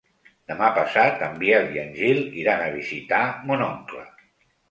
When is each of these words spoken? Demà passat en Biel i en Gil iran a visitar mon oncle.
Demà 0.51 0.69
passat 0.77 1.19
en 1.25 1.35
Biel 1.43 1.67
i 1.75 1.81
en 1.83 1.93
Gil 1.99 2.23
iran 2.45 2.65
a 2.65 2.71
visitar 2.77 3.23
mon 3.51 3.65
oncle. 3.67 4.07